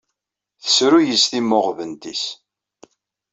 Tesru-yi 0.63 1.17
s 1.23 1.25
timmuɣbent-is. 1.31 2.23